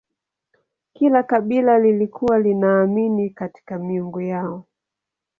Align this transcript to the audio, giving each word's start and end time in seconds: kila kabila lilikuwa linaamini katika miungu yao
kila 0.93 1.23
kabila 1.23 1.79
lilikuwa 1.79 2.39
linaamini 2.39 3.29
katika 3.29 3.79
miungu 3.79 4.21
yao 4.21 4.65